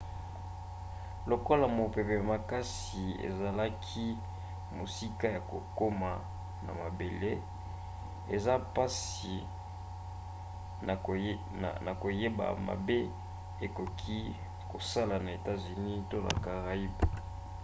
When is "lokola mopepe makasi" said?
1.29-3.03